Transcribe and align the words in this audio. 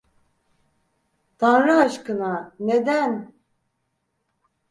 Tanrı 1.37 1.75
aşkına, 1.75 2.53
neden? 2.59 3.13